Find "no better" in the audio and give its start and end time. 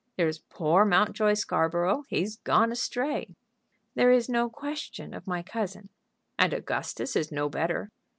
7.31-7.91